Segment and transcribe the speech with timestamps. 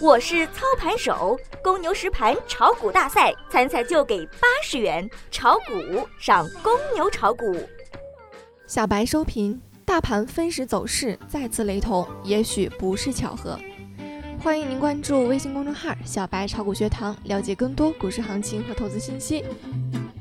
[0.00, 7.56] 我是操盘手，公牛实盘炒股大赛参赛就给八十元，炒股上公牛炒股。
[8.68, 13.58] 小白收评：大盘分时走势再次雷同，也许不是巧合。
[14.38, 19.44] 欢迎您关注微信公众号“小白炒股学堂”，了解更多股市行情和投资信息。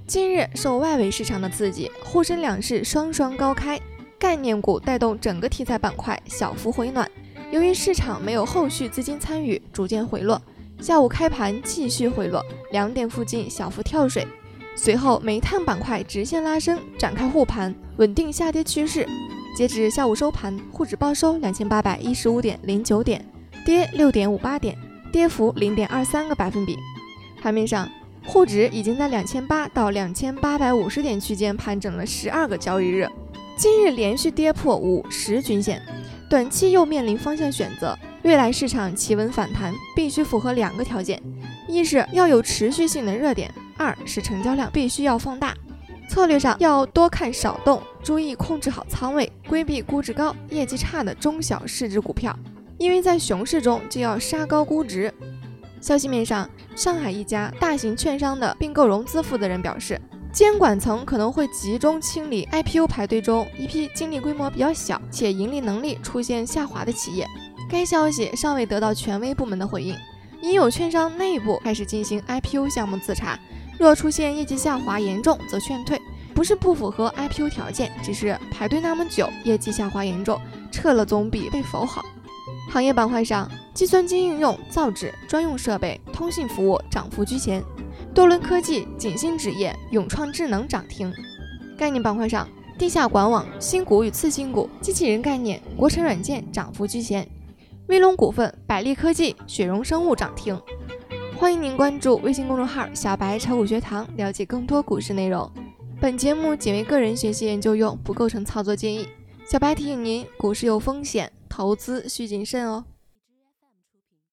[0.07, 3.79] 近日受外围市场的刺激，沪深两市双双高开，
[4.17, 7.07] 概念股带动整个题材板块小幅回暖。
[7.49, 10.41] 由于市场没有后续资金参与，逐渐回落。
[10.81, 14.27] 下午开盘继续回落，两点附近小幅跳水，
[14.75, 19.07] 随后煤炭板块直线拉升，展开护盘，稳定下跌趋势。
[19.55, 23.25] 截止下午收盘，沪指报收两千八百一十五点零九点，
[23.65, 24.77] 跌六点五八点，
[25.11, 26.77] 跌幅零点二三个百分比。
[27.41, 27.89] 盘面上，
[28.25, 33.09] 沪指已经在两千八到两千八百五十点区间盘整了十二个交易日，
[33.55, 35.81] 今日连续跌破五十均线。
[36.29, 41.21] 短期又面临方向选择，未来市场企稳反弹必须符合两个条件：
[41.69, 45.53] 一是要有持续性的热点，二是成交量必须要放大。
[46.09, 52.37] 策略上要多看少动，注意控制好仓位，规避估值高、业绩差的中小市值股票，
[52.77, 55.13] 因为在熊市中就要杀高估值。
[55.79, 59.99] 消息面上，上海一家大型券商的并购融资负责人表示。
[60.37, 67.25] 监管层可能会集中清理 IPO 排队中一批净利规模比较小且盈利能力出现下滑的企业。
[67.67, 69.95] 该消息尚未得到权威部门的回应。
[70.39, 73.39] 已有券商内部开始进行 IPO 项目自查，
[73.79, 75.99] 若出现业绩下滑严重，则劝退。
[76.35, 80.39] 不是不符合 IPO 条件，只是排队那么久，业绩下滑严重，
[80.71, 82.05] 撤了总比被否好。
[82.71, 87.63] 行业板块上，计算机应用、造纸、专用设备、通信服务涨幅居前。
[88.17, 91.13] 多伦科技、景星纸业、永创智能涨停。
[91.77, 97.29] 概念板块上，地下管网、新股与次新股、机器人概念、国产软件涨幅居前。
[97.89, 100.59] 威龙股份、百利科技、雪荣生物涨停。
[101.37, 105.47] 欢迎您关注微信公众号“小白炒股学堂”，了解更多股市内容。
[106.01, 109.07] 本节目仅为个人学习研究用，不构成操作建议。
[109.45, 112.83] 小白提醒您，股市有风险，投资需谨慎哦。